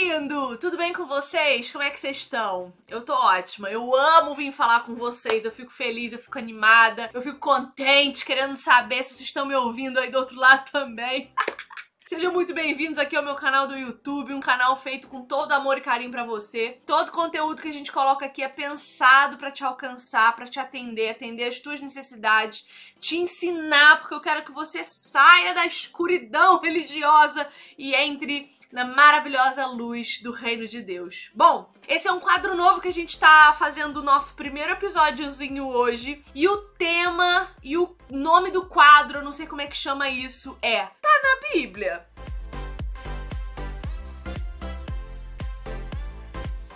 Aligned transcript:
lindo! 0.00 0.56
Tudo 0.56 0.78
bem 0.78 0.94
com 0.94 1.04
vocês? 1.04 1.70
Como 1.70 1.84
é 1.84 1.90
que 1.90 2.00
vocês 2.00 2.16
estão? 2.16 2.72
Eu 2.88 3.02
tô 3.02 3.12
ótima. 3.12 3.70
Eu 3.70 3.94
amo 3.94 4.34
vir 4.34 4.50
falar 4.50 4.80
com 4.84 4.94
vocês. 4.94 5.44
Eu 5.44 5.52
fico 5.52 5.70
feliz, 5.70 6.12
eu 6.12 6.18
fico 6.18 6.38
animada, 6.38 7.10
eu 7.12 7.20
fico 7.20 7.38
contente, 7.38 8.24
querendo 8.24 8.56
saber 8.56 9.02
se 9.02 9.10
vocês 9.10 9.28
estão 9.28 9.44
me 9.44 9.54
ouvindo 9.54 9.98
aí 9.98 10.10
do 10.10 10.18
outro 10.18 10.38
lado 10.38 10.70
também. 10.70 11.30
Sejam 12.10 12.32
muito 12.32 12.52
bem-vindos 12.52 12.98
aqui 12.98 13.14
ao 13.14 13.22
meu 13.22 13.36
canal 13.36 13.68
do 13.68 13.78
YouTube, 13.78 14.34
um 14.34 14.40
canal 14.40 14.74
feito 14.76 15.06
com 15.06 15.22
todo 15.22 15.52
amor 15.52 15.78
e 15.78 15.80
carinho 15.80 16.10
para 16.10 16.24
você. 16.24 16.80
Todo 16.84 17.12
conteúdo 17.12 17.62
que 17.62 17.68
a 17.68 17.72
gente 17.72 17.92
coloca 17.92 18.26
aqui 18.26 18.42
é 18.42 18.48
pensado 18.48 19.36
para 19.36 19.52
te 19.52 19.62
alcançar, 19.62 20.34
para 20.34 20.46
te 20.46 20.58
atender, 20.58 21.10
atender 21.10 21.44
as 21.44 21.60
tuas 21.60 21.80
necessidades, 21.80 22.66
te 22.98 23.16
ensinar, 23.16 24.00
porque 24.00 24.14
eu 24.14 24.20
quero 24.20 24.44
que 24.44 24.50
você 24.50 24.82
saia 24.82 25.54
da 25.54 25.64
escuridão 25.66 26.58
religiosa 26.64 27.46
e 27.78 27.94
entre 27.94 28.50
na 28.72 28.84
maravilhosa 28.84 29.66
luz 29.66 30.20
do 30.22 30.30
reino 30.30 30.66
de 30.66 30.80
Deus. 30.80 31.30
Bom, 31.34 31.72
esse 31.88 32.06
é 32.06 32.12
um 32.12 32.20
quadro 32.20 32.56
novo 32.56 32.80
que 32.80 32.88
a 32.88 32.92
gente 32.92 33.18
tá 33.18 33.52
fazendo 33.58 33.98
o 33.98 34.02
nosso 34.02 34.34
primeiro 34.34 34.72
episódiozinho 34.72 35.66
hoje. 35.66 36.22
E 36.34 36.46
o 36.46 36.56
tema 36.56 37.48
e 37.62 37.76
o 37.76 37.96
nome 38.08 38.50
do 38.50 38.64
quadro, 38.64 39.24
não 39.24 39.32
sei 39.32 39.46
como 39.46 39.60
é 39.60 39.66
que 39.66 39.76
chama 39.76 40.08
isso, 40.08 40.56
é 40.62 40.82
Tá 40.82 41.20
na 41.22 41.48
Bíblia. 41.52 42.06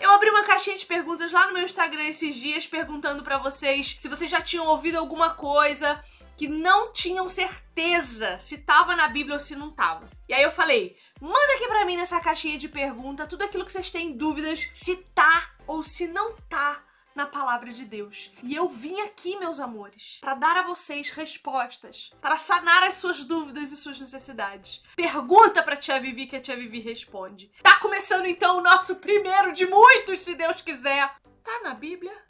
Eu 0.01 0.11
abri 0.11 0.29
uma 0.29 0.43
caixinha 0.43 0.77
de 0.77 0.85
perguntas 0.85 1.33
lá 1.33 1.47
no 1.47 1.55
meu 1.55 1.63
Instagram 1.63 2.05
esses 2.05 2.35
dias 2.35 2.67
perguntando 2.67 3.23
para 3.23 3.39
vocês 3.39 3.97
se 3.99 4.07
vocês 4.07 4.31
já 4.31 4.41
tinham 4.41 4.67
ouvido 4.67 4.99
alguma 4.99 5.31
coisa 5.31 5.99
que 6.37 6.49
não 6.49 6.93
tinham 6.93 7.29
certeza 7.29 8.39
se 8.41 8.59
tava 8.59 8.97
na 8.97 9.09
Bíblia 9.09 9.35
ou 9.35 9.41
se 9.41 9.57
não 9.57 9.71
tava. 9.71 10.09
E 10.29 10.35
aí 10.35 10.43
eu 10.43 10.51
falei, 10.51 10.97
manda 11.21 11.55
aqui 11.55 11.67
pra 11.67 11.85
mim 11.85 11.97
nessa 11.97 12.21
caixinha 12.21 12.59
de 12.59 12.69
pergunta 12.69 13.27
tudo 13.27 13.43
aquilo 13.43 13.65
que 13.65 13.73
vocês 13.73 13.91
têm 13.91 14.17
dúvidas 14.17 14.69
se 14.73 14.97
tá 15.15 15.55
ou 15.67 15.83
se 15.83 16.07
não 16.09 16.35
tá 16.49 16.83
na 17.15 17.27
palavra 17.27 17.71
de 17.71 17.85
Deus. 17.85 18.31
E 18.43 18.55
eu 18.55 18.69
vim 18.69 19.01
aqui, 19.01 19.39
meus 19.39 19.61
amores, 19.61 20.19
para 20.21 20.35
dar 20.35 20.57
a 20.57 20.63
vocês 20.63 21.11
respostas, 21.11 22.13
para 22.21 22.37
sanar 22.37 22.83
as 22.83 22.97
suas 22.97 23.25
dúvidas 23.25 23.71
e 23.71 23.77
suas 23.77 24.01
necessidades. 24.01 24.83
Pergunta 24.97 25.63
para 25.63 25.77
tia 25.77 26.01
Vivi 26.01 26.27
que 26.27 26.37
a 26.37 26.41
tia 26.41 26.57
Vivi 26.57 26.81
responde. 26.81 27.51
Tá 27.63 27.79
começando 27.79 28.27
então 28.27 28.59
o 28.59 28.63
nosso 28.63 28.97
primeiro 28.97 29.53
de 29.53 29.67
muitos, 29.67 30.21
se 30.21 30.35
Deus 30.35 30.61
quiser. 30.61 31.15
Tá 31.45 31.61
na 31.63 31.75
Bíblia? 31.75 32.24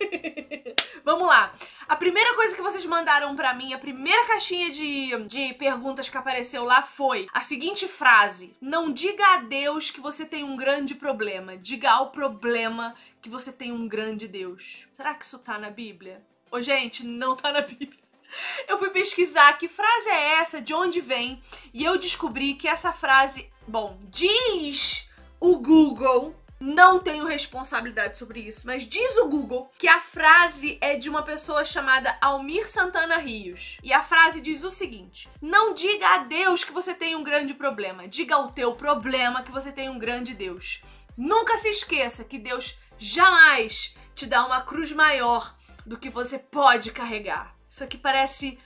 Vamos 1.04 1.26
lá. 1.26 1.52
A 1.86 1.96
primeira 1.96 2.34
coisa 2.34 2.56
que 2.56 2.62
vocês 2.62 2.84
mandaram 2.86 3.36
para 3.36 3.52
mim, 3.52 3.74
a 3.74 3.78
primeira 3.78 4.26
caixinha 4.26 4.70
de, 4.70 5.16
de 5.26 5.52
perguntas 5.54 6.08
que 6.08 6.16
apareceu 6.16 6.64
lá 6.64 6.80
foi 6.82 7.26
a 7.32 7.40
seguinte 7.40 7.86
frase: 7.86 8.56
Não 8.60 8.90
diga 8.90 9.24
a 9.34 9.36
Deus 9.38 9.90
que 9.90 10.00
você 10.00 10.24
tem 10.24 10.42
um 10.42 10.56
grande 10.56 10.94
problema, 10.94 11.56
diga 11.56 11.90
ao 11.90 12.10
problema 12.10 12.94
que 13.20 13.28
você 13.28 13.52
tem 13.52 13.72
um 13.72 13.86
grande 13.86 14.26
Deus. 14.26 14.86
Será 14.92 15.14
que 15.14 15.24
isso 15.24 15.38
tá 15.38 15.58
na 15.58 15.70
Bíblia? 15.70 16.22
Ô, 16.50 16.60
gente, 16.60 17.04
não 17.04 17.36
tá 17.36 17.52
na 17.52 17.60
Bíblia. 17.60 18.02
Eu 18.66 18.78
fui 18.78 18.90
pesquisar 18.90 19.52
que 19.58 19.68
frase 19.68 20.08
é 20.08 20.40
essa, 20.40 20.60
de 20.60 20.74
onde 20.74 21.00
vem, 21.00 21.40
e 21.72 21.84
eu 21.84 21.96
descobri 21.96 22.54
que 22.54 22.66
essa 22.66 22.92
frase, 22.92 23.48
bom, 23.68 24.00
diz 24.10 25.08
o 25.38 25.58
Google 25.58 26.34
não 26.64 26.98
tenho 26.98 27.26
responsabilidade 27.26 28.16
sobre 28.16 28.40
isso, 28.40 28.62
mas 28.64 28.84
diz 28.84 29.18
o 29.18 29.28
Google 29.28 29.70
que 29.78 29.86
a 29.86 30.00
frase 30.00 30.78
é 30.80 30.96
de 30.96 31.10
uma 31.10 31.22
pessoa 31.22 31.62
chamada 31.62 32.16
Almir 32.22 32.70
Santana 32.70 33.18
Rios. 33.18 33.76
E 33.82 33.92
a 33.92 34.02
frase 34.02 34.40
diz 34.40 34.64
o 34.64 34.70
seguinte: 34.70 35.28
Não 35.42 35.74
diga 35.74 36.08
a 36.14 36.18
Deus 36.18 36.64
que 36.64 36.72
você 36.72 36.94
tem 36.94 37.14
um 37.14 37.22
grande 37.22 37.52
problema, 37.52 38.08
diga 38.08 38.36
ao 38.36 38.50
teu 38.50 38.74
problema 38.74 39.42
que 39.42 39.52
você 39.52 39.70
tem 39.70 39.90
um 39.90 39.98
grande 39.98 40.32
Deus. 40.32 40.82
Nunca 41.14 41.58
se 41.58 41.68
esqueça 41.68 42.24
que 42.24 42.38
Deus 42.38 42.78
jamais 42.96 43.94
te 44.14 44.24
dá 44.24 44.46
uma 44.46 44.62
cruz 44.62 44.90
maior 44.90 45.54
do 45.84 45.98
que 45.98 46.08
você 46.08 46.38
pode 46.38 46.92
carregar. 46.92 47.54
Isso 47.68 47.84
aqui 47.84 47.98
parece 47.98 48.58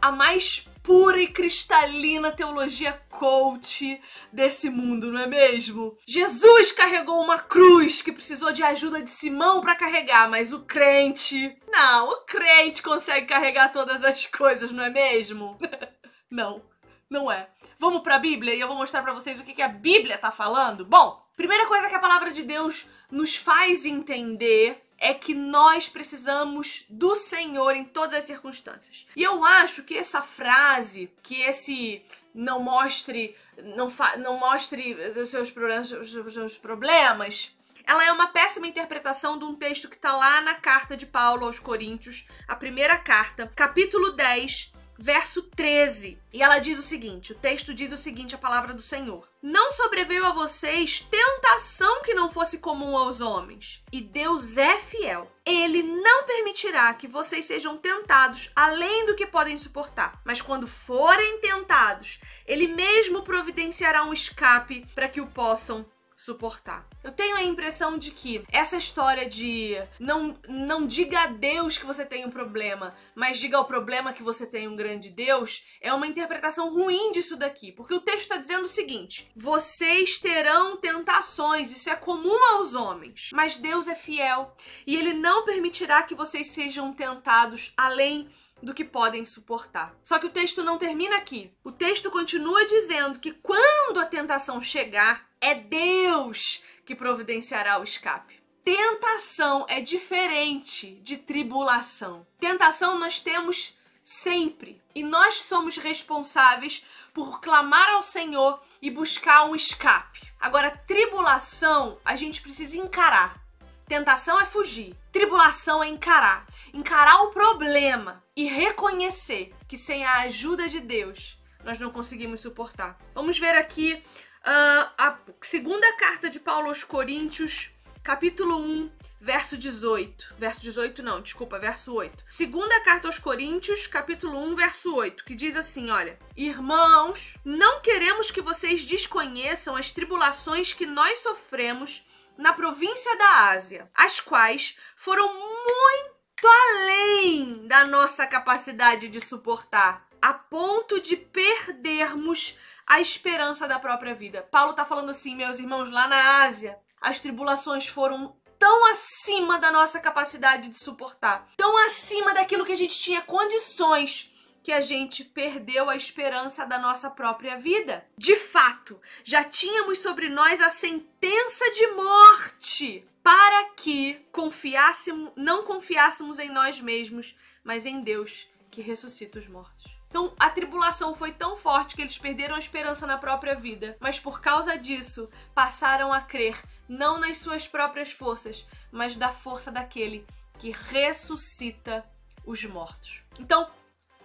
a 0.00 0.10
mais 0.10 0.66
pura 0.84 1.18
e 1.18 1.26
cristalina 1.26 2.30
teologia 2.30 2.92
coach 3.08 3.98
desse 4.30 4.68
mundo, 4.68 5.10
não 5.10 5.18
é 5.18 5.26
mesmo? 5.26 5.96
Jesus 6.06 6.70
carregou 6.70 7.20
uma 7.22 7.38
cruz 7.38 8.02
que 8.02 8.12
precisou 8.12 8.52
de 8.52 8.62
ajuda 8.62 9.02
de 9.02 9.10
Simão 9.10 9.62
para 9.62 9.74
carregar, 9.74 10.28
mas 10.28 10.52
o 10.52 10.60
crente, 10.60 11.56
não, 11.66 12.10
o 12.10 12.16
crente 12.26 12.82
consegue 12.82 13.26
carregar 13.26 13.72
todas 13.72 14.04
as 14.04 14.26
coisas, 14.26 14.70
não 14.70 14.84
é 14.84 14.90
mesmo? 14.90 15.58
não, 16.30 16.62
não 17.08 17.32
é. 17.32 17.48
Vamos 17.78 18.02
para 18.02 18.16
a 18.16 18.20
Bíblia 18.20 18.54
e 18.54 18.60
eu 18.60 18.68
vou 18.68 18.76
mostrar 18.76 19.02
para 19.02 19.14
vocês 19.14 19.40
o 19.40 19.42
que, 19.42 19.54
que 19.54 19.62
a 19.62 19.68
Bíblia 19.68 20.18
tá 20.18 20.30
falando. 20.30 20.84
Bom, 20.84 21.18
primeira 21.34 21.66
coisa 21.66 21.88
que 21.88 21.94
a 21.94 22.00
palavra 22.00 22.30
de 22.30 22.42
Deus 22.42 22.88
nos 23.10 23.34
faz 23.34 23.86
entender 23.86 24.83
é 25.04 25.12
que 25.12 25.34
nós 25.34 25.86
precisamos 25.86 26.86
do 26.88 27.14
Senhor 27.14 27.76
em 27.76 27.84
todas 27.84 28.14
as 28.14 28.24
circunstâncias. 28.24 29.06
E 29.14 29.22
eu 29.22 29.44
acho 29.44 29.82
que 29.82 29.98
essa 29.98 30.22
frase, 30.22 31.12
que 31.22 31.42
esse 31.42 32.02
não 32.34 32.60
mostre, 32.60 33.36
não, 33.76 33.92
não 34.18 34.38
mostre 34.38 34.94
os 35.20 35.28
seus 35.28 35.50
problemas, 35.50 35.92
os 35.92 36.32
seus 36.32 36.56
problemas, 36.56 37.54
ela 37.86 38.02
é 38.02 38.10
uma 38.10 38.28
péssima 38.28 38.66
interpretação 38.66 39.38
de 39.38 39.44
um 39.44 39.54
texto 39.54 39.90
que 39.90 39.96
está 39.96 40.16
lá 40.16 40.40
na 40.40 40.54
carta 40.54 40.96
de 40.96 41.04
Paulo 41.04 41.44
aos 41.44 41.58
Coríntios, 41.58 42.26
a 42.48 42.56
primeira 42.56 42.96
carta, 42.96 43.52
capítulo 43.54 44.12
10, 44.12 44.72
verso 44.98 45.42
13. 45.42 46.18
E 46.32 46.42
ela 46.42 46.58
diz 46.58 46.78
o 46.78 46.82
seguinte: 46.82 47.32
o 47.32 47.34
texto 47.34 47.74
diz 47.74 47.92
o 47.92 47.96
seguinte, 47.96 48.34
a 48.34 48.38
palavra 48.38 48.74
do 48.74 48.82
Senhor: 48.82 49.28
Não 49.42 49.72
sobreveio 49.72 50.26
a 50.26 50.32
vocês 50.32 51.00
tentação 51.00 52.02
que 52.02 52.14
não 52.14 52.30
fosse 52.30 52.58
comum 52.58 52.96
aos 52.96 53.20
homens, 53.20 53.82
e 53.92 54.00
Deus 54.00 54.56
é 54.56 54.76
fiel. 54.76 55.30
Ele 55.46 55.82
não 55.82 56.24
permitirá 56.24 56.94
que 56.94 57.06
vocês 57.06 57.44
sejam 57.44 57.76
tentados 57.76 58.50
além 58.56 59.06
do 59.06 59.14
que 59.14 59.26
podem 59.26 59.58
suportar, 59.58 60.20
mas 60.24 60.40
quando 60.40 60.66
forem 60.66 61.38
tentados, 61.40 62.18
ele 62.46 62.66
mesmo 62.66 63.22
providenciará 63.22 64.04
um 64.04 64.12
escape 64.12 64.86
para 64.94 65.08
que 65.08 65.20
o 65.20 65.26
possam 65.26 65.84
suportar. 66.16 66.86
Eu 67.02 67.12
tenho 67.12 67.36
a 67.36 67.42
impressão 67.42 67.98
de 67.98 68.10
que 68.10 68.44
essa 68.50 68.76
história 68.76 69.28
de 69.28 69.76
não, 69.98 70.38
não 70.48 70.86
diga 70.86 71.20
a 71.20 71.26
Deus 71.26 71.76
que 71.76 71.86
você 71.86 72.04
tem 72.04 72.24
um 72.24 72.30
problema, 72.30 72.94
mas 73.14 73.38
diga 73.38 73.56
ao 73.56 73.64
problema 73.64 74.12
que 74.12 74.22
você 74.22 74.46
tem 74.46 74.68
um 74.68 74.74
grande 74.74 75.10
Deus, 75.10 75.64
é 75.80 75.92
uma 75.92 76.06
interpretação 76.06 76.72
ruim 76.72 77.12
disso 77.12 77.36
daqui. 77.36 77.72
Porque 77.72 77.94
o 77.94 78.00
texto 78.00 78.22
está 78.22 78.36
dizendo 78.36 78.64
o 78.64 78.68
seguinte: 78.68 79.30
vocês 79.34 80.18
terão 80.18 80.76
tentações, 80.76 81.72
isso 81.72 81.90
é 81.90 81.96
comum 81.96 82.38
aos 82.52 82.74
homens, 82.74 83.30
mas 83.32 83.56
Deus 83.56 83.88
é 83.88 83.94
fiel 83.94 84.56
e 84.86 84.96
ele 84.96 85.14
não 85.14 85.44
permitirá 85.44 86.02
que 86.02 86.14
vocês 86.14 86.48
sejam 86.48 86.92
tentados 86.92 87.72
além 87.76 88.28
do 88.62 88.74
que 88.74 88.84
podem 88.84 89.26
suportar. 89.26 89.94
Só 90.02 90.18
que 90.18 90.26
o 90.26 90.30
texto 90.30 90.62
não 90.62 90.78
termina 90.78 91.16
aqui. 91.16 91.52
O 91.62 91.70
texto 91.70 92.10
continua 92.10 92.64
dizendo 92.64 93.18
que 93.18 93.32
quando 93.32 94.00
a 94.00 94.06
tentação 94.06 94.62
chegar, 94.62 95.28
é 95.44 95.54
Deus 95.54 96.64
que 96.86 96.94
providenciará 96.94 97.78
o 97.78 97.84
escape. 97.84 98.42
Tentação 98.64 99.66
é 99.68 99.78
diferente 99.78 100.94
de 101.02 101.18
tribulação. 101.18 102.26
Tentação 102.40 102.98
nós 102.98 103.20
temos 103.20 103.76
sempre 104.02 104.80
e 104.94 105.04
nós 105.04 105.42
somos 105.42 105.76
responsáveis 105.76 106.86
por 107.12 107.42
clamar 107.42 107.90
ao 107.90 108.02
Senhor 108.02 108.58
e 108.80 108.90
buscar 108.90 109.44
um 109.44 109.54
escape. 109.54 110.26
Agora, 110.40 110.70
tribulação 110.70 111.98
a 112.02 112.16
gente 112.16 112.40
precisa 112.40 112.78
encarar. 112.78 113.38
Tentação 113.86 114.40
é 114.40 114.46
fugir, 114.46 114.96
tribulação 115.12 115.84
é 115.84 115.88
encarar. 115.88 116.46
Encarar 116.72 117.20
o 117.24 117.32
problema 117.32 118.24
e 118.34 118.46
reconhecer 118.46 119.54
que 119.68 119.76
sem 119.76 120.06
a 120.06 120.20
ajuda 120.20 120.70
de 120.70 120.80
Deus 120.80 121.38
nós 121.62 121.78
não 121.78 121.90
conseguimos 121.90 122.40
suportar. 122.40 122.98
Vamos 123.14 123.38
ver 123.38 123.54
aqui 123.56 124.02
Uh, 124.44 124.92
a 124.98 125.18
segunda 125.40 125.90
carta 125.96 126.28
de 126.28 126.38
Paulo 126.38 126.68
aos 126.68 126.84
Coríntios, 126.84 127.70
capítulo 128.02 128.58
1, 128.58 128.92
verso 129.18 129.56
18. 129.56 130.34
Verso 130.38 130.60
18 130.60 131.02
não, 131.02 131.22
desculpa, 131.22 131.58
verso 131.58 131.94
8. 131.94 132.24
Segunda 132.28 132.78
carta 132.80 133.08
aos 133.08 133.18
Coríntios, 133.18 133.86
capítulo 133.86 134.38
1, 134.38 134.54
verso 134.54 134.94
8, 134.94 135.24
que 135.24 135.34
diz 135.34 135.56
assim, 135.56 135.90
olha: 135.90 136.18
Irmãos, 136.36 137.32
não 137.42 137.80
queremos 137.80 138.30
que 138.30 138.42
vocês 138.42 138.84
desconheçam 138.84 139.76
as 139.76 139.92
tribulações 139.92 140.74
que 140.74 140.84
nós 140.84 141.20
sofremos 141.20 142.04
na 142.36 142.52
província 142.52 143.16
da 143.16 143.48
Ásia, 143.52 143.90
as 143.94 144.20
quais 144.20 144.76
foram 144.94 145.32
muito 145.32 146.46
além 146.46 147.66
da 147.66 147.86
nossa 147.86 148.26
capacidade 148.26 149.08
de 149.08 149.22
suportar, 149.22 150.06
a 150.20 150.34
ponto 150.34 151.00
de 151.00 151.16
perdermos 151.16 152.58
a 152.86 153.00
esperança 153.00 153.66
da 153.66 153.78
própria 153.78 154.14
vida. 154.14 154.46
Paulo 154.50 154.72
tá 154.72 154.84
falando 154.84 155.10
assim, 155.10 155.34
meus 155.34 155.58
irmãos, 155.58 155.90
lá 155.90 156.06
na 156.06 156.42
Ásia, 156.44 156.78
as 157.00 157.20
tribulações 157.20 157.86
foram 157.86 158.36
tão 158.58 158.86
acima 158.90 159.58
da 159.58 159.70
nossa 159.70 160.00
capacidade 160.00 160.68
de 160.68 160.76
suportar, 160.76 161.48
tão 161.56 161.76
acima 161.86 162.32
daquilo 162.32 162.64
que 162.64 162.72
a 162.72 162.76
gente 162.76 162.98
tinha 162.98 163.20
condições 163.20 164.30
que 164.62 164.72
a 164.72 164.80
gente 164.80 165.22
perdeu 165.22 165.90
a 165.90 165.96
esperança 165.96 166.64
da 166.64 166.78
nossa 166.78 167.10
própria 167.10 167.54
vida. 167.58 168.06
De 168.16 168.34
fato, 168.34 168.98
já 169.22 169.44
tínhamos 169.44 169.98
sobre 169.98 170.30
nós 170.30 170.58
a 170.58 170.70
sentença 170.70 171.70
de 171.72 171.86
morte 171.88 173.06
para 173.22 173.70
que 173.76 174.26
confiássemos, 174.32 175.32
não 175.36 175.64
confiássemos 175.64 176.38
em 176.38 176.48
nós 176.48 176.80
mesmos, 176.80 177.36
mas 177.62 177.84
em 177.84 178.00
Deus 178.00 178.48
que 178.70 178.80
ressuscita 178.80 179.38
os 179.38 179.46
mortos. 179.46 179.93
Então, 180.14 180.32
a 180.38 180.48
tribulação 180.48 181.12
foi 181.12 181.32
tão 181.32 181.56
forte 181.56 181.96
que 181.96 182.00
eles 182.00 182.16
perderam 182.16 182.54
a 182.54 182.58
esperança 182.60 183.04
na 183.04 183.18
própria 183.18 183.56
vida, 183.56 183.96
mas 183.98 184.16
por 184.16 184.40
causa 184.40 184.78
disso, 184.78 185.28
passaram 185.52 186.12
a 186.12 186.20
crer 186.20 186.56
não 186.88 187.18
nas 187.18 187.38
suas 187.38 187.66
próprias 187.66 188.12
forças, 188.12 188.64
mas 188.92 189.16
da 189.16 189.30
força 189.30 189.72
daquele 189.72 190.24
que 190.56 190.70
ressuscita 190.70 192.08
os 192.46 192.62
mortos. 192.64 193.24
Então, 193.40 193.68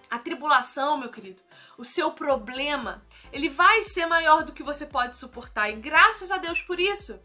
a 0.09 0.17
tribulação, 0.17 0.97
meu 0.97 1.09
querido, 1.09 1.41
o 1.77 1.85
seu 1.85 2.11
problema, 2.11 3.03
ele 3.31 3.47
vai 3.47 3.83
ser 3.83 4.05
maior 4.05 4.43
do 4.43 4.51
que 4.51 4.63
você 4.63 4.85
pode 4.85 5.15
suportar. 5.15 5.69
E 5.69 5.75
graças 5.75 6.31
a 6.31 6.37
Deus 6.37 6.61
por 6.61 6.79
isso. 6.79 7.19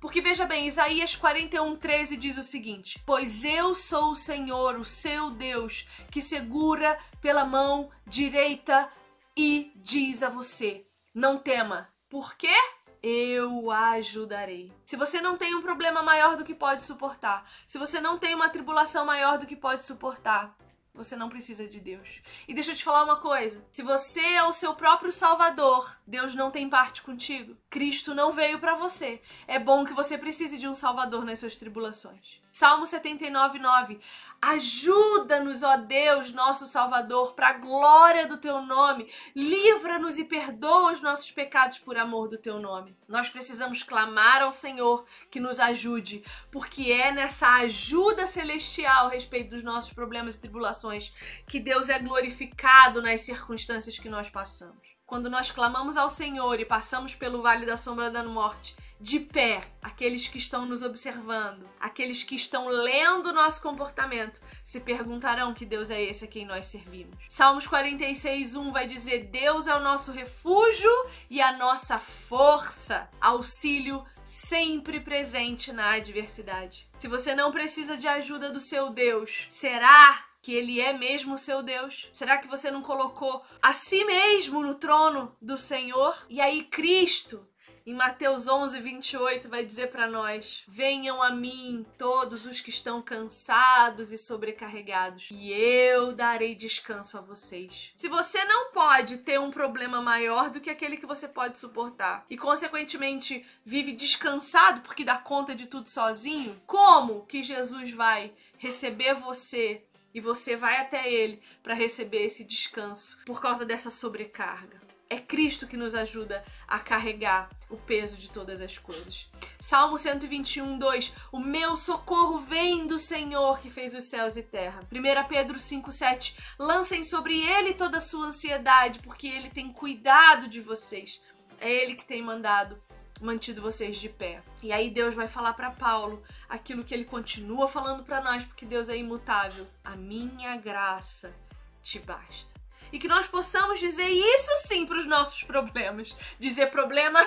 Porque 0.00 0.20
veja 0.20 0.46
bem, 0.46 0.66
Isaías 0.66 1.14
41, 1.14 1.76
13 1.76 2.16
diz 2.16 2.38
o 2.38 2.42
seguinte: 2.42 3.00
Pois 3.06 3.44
eu 3.44 3.74
sou 3.74 4.12
o 4.12 4.16
Senhor, 4.16 4.76
o 4.76 4.84
seu 4.84 5.30
Deus, 5.30 5.86
que 6.10 6.20
segura 6.20 6.98
pela 7.20 7.44
mão 7.44 7.90
direita 8.06 8.90
e 9.36 9.70
diz 9.76 10.22
a 10.22 10.28
você: 10.28 10.84
Não 11.14 11.38
tema. 11.38 11.88
Por 12.08 12.34
quê? 12.36 12.54
eu 13.02 13.70
ajudarei. 13.70 14.72
Se 14.84 14.96
você 14.96 15.20
não 15.20 15.36
tem 15.36 15.54
um 15.54 15.62
problema 15.62 16.02
maior 16.02 16.36
do 16.36 16.44
que 16.44 16.54
pode 16.54 16.84
suportar, 16.84 17.50
se 17.66 17.78
você 17.78 18.00
não 18.00 18.18
tem 18.18 18.34
uma 18.34 18.50
tribulação 18.50 19.04
maior 19.06 19.38
do 19.38 19.46
que 19.46 19.56
pode 19.56 19.84
suportar, 19.84 20.54
você 20.94 21.16
não 21.16 21.28
precisa 21.28 21.66
de 21.66 21.80
Deus. 21.80 22.20
E 22.46 22.54
deixa 22.54 22.72
eu 22.72 22.76
te 22.76 22.84
falar 22.84 23.04
uma 23.04 23.16
coisa: 23.16 23.64
se 23.70 23.82
você 23.82 24.20
é 24.20 24.44
o 24.44 24.52
seu 24.52 24.74
próprio 24.74 25.12
Salvador, 25.12 25.96
Deus 26.06 26.34
não 26.34 26.50
tem 26.50 26.68
parte 26.68 27.02
contigo. 27.02 27.56
Cristo 27.68 28.14
não 28.14 28.32
veio 28.32 28.58
para 28.58 28.74
você. 28.74 29.22
É 29.46 29.58
bom 29.58 29.84
que 29.84 29.92
você 29.92 30.18
precise 30.18 30.58
de 30.58 30.68
um 30.68 30.74
Salvador 30.74 31.24
nas 31.24 31.38
suas 31.38 31.58
tribulações. 31.58 32.40
Salmo 32.52 32.86
79, 32.86 33.58
9. 33.58 34.00
Ajuda-nos, 34.42 35.62
ó 35.62 35.76
Deus, 35.76 36.32
nosso 36.32 36.66
Salvador, 36.66 37.34
para 37.34 37.48
a 37.48 37.52
glória 37.52 38.26
do 38.26 38.38
teu 38.38 38.62
nome. 38.62 39.06
Livra-nos 39.36 40.18
e 40.18 40.24
perdoa 40.24 40.92
os 40.92 41.02
nossos 41.02 41.30
pecados 41.30 41.78
por 41.78 41.96
amor 41.98 42.26
do 42.28 42.38
teu 42.38 42.58
nome. 42.58 42.96
Nós 43.06 43.28
precisamos 43.28 43.82
clamar 43.82 44.42
ao 44.42 44.50
Senhor 44.50 45.04
que 45.30 45.38
nos 45.38 45.60
ajude, 45.60 46.24
porque 46.50 46.90
é 46.90 47.12
nessa 47.12 47.48
ajuda 47.56 48.26
celestial 48.26 49.08
a 49.08 49.10
respeito 49.10 49.50
dos 49.50 49.62
nossos 49.62 49.92
problemas 49.92 50.36
e 50.36 50.40
tribulações 50.40 51.12
que 51.46 51.60
Deus 51.60 51.90
é 51.90 51.98
glorificado 51.98 53.02
nas 53.02 53.20
circunstâncias 53.20 53.98
que 53.98 54.08
nós 54.08 54.30
passamos. 54.30 54.99
Quando 55.10 55.28
nós 55.28 55.50
clamamos 55.50 55.96
ao 55.96 56.08
Senhor 56.08 56.60
e 56.60 56.64
passamos 56.64 57.16
pelo 57.16 57.42
vale 57.42 57.66
da 57.66 57.76
sombra 57.76 58.08
da 58.12 58.22
morte, 58.22 58.76
de 59.00 59.18
pé, 59.18 59.60
aqueles 59.82 60.28
que 60.28 60.38
estão 60.38 60.64
nos 60.64 60.84
observando, 60.84 61.68
aqueles 61.80 62.22
que 62.22 62.36
estão 62.36 62.68
lendo 62.68 63.32
nosso 63.32 63.60
comportamento, 63.60 64.40
se 64.64 64.78
perguntarão 64.78 65.52
que 65.52 65.66
Deus 65.66 65.90
é 65.90 66.00
esse 66.00 66.26
a 66.26 66.28
quem 66.28 66.46
nós 66.46 66.66
servimos. 66.66 67.18
Salmos 67.28 67.66
46, 67.66 68.54
1 68.54 68.70
vai 68.70 68.86
dizer: 68.86 69.24
Deus 69.24 69.66
é 69.66 69.74
o 69.74 69.80
nosso 69.80 70.12
refúgio 70.12 70.92
e 71.28 71.40
a 71.40 71.58
nossa 71.58 71.98
força, 71.98 73.10
auxílio 73.20 74.04
sempre 74.24 75.00
presente 75.00 75.72
na 75.72 75.94
adversidade. 75.94 76.88
Se 77.00 77.08
você 77.08 77.34
não 77.34 77.50
precisa 77.50 77.96
de 77.96 78.06
ajuda 78.06 78.52
do 78.52 78.60
seu 78.60 78.90
Deus, 78.90 79.48
será 79.50 80.29
que 80.42 80.54
ele 80.54 80.80
é 80.80 80.92
mesmo 80.92 81.38
seu 81.38 81.62
Deus? 81.62 82.08
Será 82.12 82.38
que 82.38 82.48
você 82.48 82.70
não 82.70 82.82
colocou 82.82 83.40
a 83.62 83.72
si 83.72 84.04
mesmo 84.04 84.62
no 84.62 84.74
trono 84.74 85.36
do 85.40 85.56
Senhor? 85.56 86.26
E 86.28 86.40
aí 86.40 86.64
Cristo 86.64 87.46
em 87.86 87.94
Mateus 87.94 88.46
11, 88.46 88.78
28, 88.78 89.48
vai 89.48 89.64
dizer 89.64 89.90
para 89.90 90.06
nós: 90.06 90.62
Venham 90.68 91.22
a 91.22 91.30
mim 91.30 91.84
todos 91.98 92.46
os 92.46 92.60
que 92.60 92.70
estão 92.70 93.00
cansados 93.00 94.12
e 94.12 94.18
sobrecarregados, 94.18 95.28
e 95.32 95.50
eu 95.50 96.12
darei 96.14 96.54
descanso 96.54 97.18
a 97.18 97.20
vocês. 97.20 97.92
Se 97.96 98.08
você 98.08 98.44
não 98.44 98.70
pode 98.70 99.18
ter 99.18 99.40
um 99.40 99.50
problema 99.50 100.00
maior 100.00 100.50
do 100.50 100.60
que 100.60 100.70
aquele 100.70 100.96
que 100.96 101.06
você 101.06 101.26
pode 101.26 101.58
suportar, 101.58 102.24
e 102.28 102.36
consequentemente 102.36 103.44
vive 103.64 103.92
descansado 103.92 104.82
porque 104.82 105.04
dá 105.04 105.18
conta 105.18 105.54
de 105.54 105.66
tudo 105.66 105.88
sozinho, 105.88 106.60
como 106.66 107.26
que 107.26 107.42
Jesus 107.42 107.90
vai 107.90 108.32
receber 108.58 109.14
você 109.14 109.84
e 110.14 110.20
você 110.20 110.56
vai 110.56 110.78
até 110.78 111.12
ele 111.12 111.40
para 111.62 111.74
receber 111.74 112.24
esse 112.24 112.44
descanso 112.44 113.18
por 113.24 113.40
causa 113.40 113.64
dessa 113.64 113.90
sobrecarga? 113.90 114.80
É 115.12 115.18
Cristo 115.18 115.66
que 115.66 115.76
nos 115.76 115.96
ajuda 115.96 116.44
a 116.68 116.78
carregar 116.78 117.50
o 117.68 117.76
peso 117.76 118.16
de 118.16 118.30
todas 118.30 118.60
as 118.60 118.78
coisas. 118.78 119.28
Salmo 119.60 119.98
121, 119.98 120.78
2. 120.78 121.14
O 121.32 121.40
meu 121.40 121.76
socorro 121.76 122.38
vem 122.38 122.86
do 122.86 122.96
Senhor 122.96 123.58
que 123.58 123.68
fez 123.68 123.92
os 123.92 124.04
céus 124.04 124.36
e 124.36 124.42
terra. 124.42 124.86
1 124.92 125.28
Pedro 125.28 125.58
5, 125.58 125.90
7. 125.90 126.36
Lancem 126.56 127.02
sobre 127.02 127.40
ele 127.40 127.74
toda 127.74 127.98
a 127.98 128.00
sua 128.00 128.26
ansiedade, 128.26 129.00
porque 129.00 129.26
ele 129.26 129.50
tem 129.50 129.72
cuidado 129.72 130.46
de 130.46 130.60
vocês. 130.60 131.20
É 131.60 131.68
ele 131.68 131.96
que 131.96 132.04
tem 132.04 132.22
mandado 132.22 132.80
mantido 133.20 133.62
vocês 133.62 133.96
de 133.96 134.08
pé. 134.08 134.42
E 134.62 134.72
aí 134.72 134.90
Deus 134.90 135.14
vai 135.14 135.28
falar 135.28 135.54
para 135.54 135.70
Paulo 135.70 136.22
aquilo 136.48 136.84
que 136.84 136.94
ele 136.94 137.04
continua 137.04 137.68
falando 137.68 138.04
para 138.04 138.20
nós, 138.20 138.44
porque 138.44 138.66
Deus 138.66 138.88
é 138.88 138.96
imutável. 138.96 139.66
A 139.84 139.96
minha 139.96 140.56
graça 140.56 141.34
te 141.82 141.98
basta 141.98 142.60
e 142.92 142.98
que 142.98 143.08
nós 143.08 143.26
possamos 143.26 143.78
dizer 143.78 144.08
isso 144.08 144.50
sim 144.66 144.86
para 144.86 144.98
os 144.98 145.06
nossos 145.06 145.42
problemas. 145.42 146.16
Dizer 146.38 146.70
problema, 146.70 147.20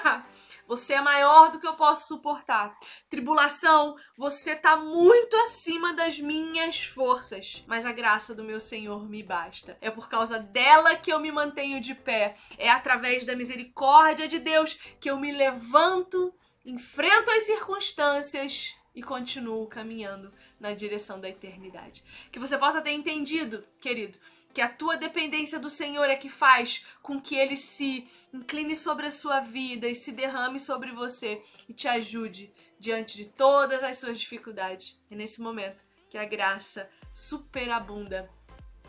você 0.73 0.93
é 0.93 1.01
maior 1.01 1.51
do 1.51 1.59
que 1.59 1.67
eu 1.67 1.75
posso 1.75 2.07
suportar. 2.07 2.75
Tribulação, 3.07 3.95
você 4.17 4.53
está 4.53 4.75
muito 4.75 5.35
acima 5.37 5.93
das 5.93 6.19
minhas 6.19 6.83
forças, 6.83 7.63
mas 7.67 7.85
a 7.85 7.91
graça 7.91 8.33
do 8.33 8.43
meu 8.43 8.59
Senhor 8.59 9.07
me 9.07 9.21
basta. 9.21 9.77
É 9.79 9.91
por 9.91 10.09
causa 10.09 10.39
dela 10.39 10.95
que 10.95 11.13
eu 11.13 11.19
me 11.19 11.31
mantenho 11.31 11.79
de 11.79 11.93
pé. 11.93 12.35
É 12.57 12.71
através 12.71 13.23
da 13.23 13.35
misericórdia 13.35 14.27
de 14.27 14.39
Deus 14.39 14.73
que 14.99 15.11
eu 15.11 15.17
me 15.17 15.31
levanto, 15.31 16.33
enfrento 16.65 17.29
as 17.29 17.43
circunstâncias 17.43 18.73
e 18.95 19.03
continuo 19.03 19.67
caminhando 19.67 20.33
na 20.59 20.73
direção 20.73 21.21
da 21.21 21.29
eternidade. 21.29 22.03
Que 22.31 22.39
você 22.39 22.57
possa 22.57 22.81
ter 22.81 22.93
entendido, 22.93 23.63
querido, 23.79 24.17
que 24.53 24.61
a 24.61 24.69
tua 24.69 24.95
dependência 24.95 25.59
do 25.59 25.69
Senhor 25.69 26.05
é 26.05 26.15
que 26.15 26.29
faz 26.29 26.85
com 27.01 27.19
que 27.19 27.35
ele 27.35 27.57
se 27.57 28.07
incline 28.31 28.75
sobre 28.75 29.07
a 29.07 29.11
sua 29.11 29.39
vida 29.39 29.87
e 29.87 29.95
se 29.95 30.11
derrame 30.11 30.59
sobre 30.59 30.91
você 30.91 31.41
e 31.67 31.73
te 31.73 31.87
ajude 31.87 32.53
diante 32.79 33.17
de 33.17 33.25
todas 33.25 33.83
as 33.83 33.97
suas 33.97 34.19
dificuldades. 34.19 34.99
É 35.09 35.15
nesse 35.15 35.41
momento 35.41 35.83
que 36.09 36.17
a 36.17 36.25
graça 36.25 36.87
superabunda 37.11 38.29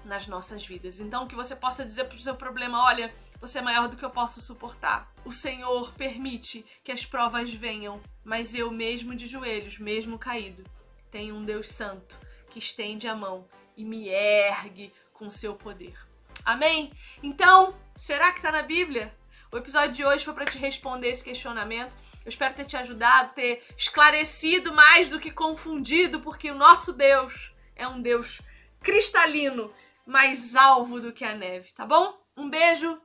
nas 0.04 0.26
nossas 0.26 0.66
vidas. 0.66 1.00
Então, 1.00 1.26
que 1.26 1.34
você 1.34 1.56
possa 1.56 1.84
dizer 1.84 2.04
para 2.04 2.16
o 2.16 2.20
seu 2.20 2.36
problema: 2.36 2.84
olha, 2.84 3.14
você 3.40 3.58
é 3.58 3.62
maior 3.62 3.88
do 3.88 3.96
que 3.96 4.04
eu 4.04 4.10
posso 4.10 4.40
suportar. 4.40 5.10
O 5.24 5.32
Senhor 5.32 5.92
permite 5.94 6.64
que 6.84 6.92
as 6.92 7.06
provas 7.06 7.52
venham, 7.52 8.00
mas 8.22 8.54
eu, 8.54 8.70
mesmo 8.70 9.14
de 9.14 9.26
joelhos, 9.26 9.78
mesmo 9.78 10.18
caído, 10.18 10.62
tenho 11.10 11.34
um 11.34 11.44
Deus 11.44 11.70
Santo 11.70 12.18
que 12.50 12.58
estende 12.58 13.08
a 13.08 13.14
mão 13.14 13.48
e 13.76 13.84
me 13.84 14.08
ergue 14.08 14.92
com 15.14 15.28
o 15.28 15.32
seu 15.32 15.54
poder. 15.54 15.96
Amém? 16.44 16.92
Então, 17.22 17.74
será 17.96 18.30
que 18.32 18.38
está 18.38 18.52
na 18.52 18.62
Bíblia? 18.62 19.14
O 19.50 19.56
episódio 19.56 19.92
de 19.92 20.04
hoje 20.04 20.24
foi 20.24 20.34
para 20.34 20.44
te 20.44 20.58
responder 20.58 21.08
esse 21.08 21.24
questionamento. 21.24 21.96
Eu 22.24 22.28
espero 22.28 22.54
ter 22.54 22.64
te 22.64 22.76
ajudado, 22.76 23.34
ter 23.34 23.64
esclarecido 23.78 24.74
mais 24.74 25.08
do 25.08 25.20
que 25.20 25.30
confundido, 25.30 26.20
porque 26.20 26.50
o 26.50 26.56
nosso 26.56 26.92
Deus 26.92 27.54
é 27.76 27.86
um 27.86 28.02
Deus 28.02 28.42
cristalino, 28.80 29.72
mais 30.06 30.54
alvo 30.54 31.00
do 31.00 31.12
que 31.12 31.24
a 31.24 31.34
neve, 31.34 31.72
tá 31.72 31.86
bom? 31.86 32.18
Um 32.36 32.50
beijo, 32.50 33.00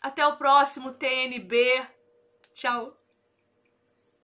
até 0.00 0.26
o 0.26 0.36
próximo 0.36 0.92
TNB. 0.92 1.82
Tchau. 2.54 3.03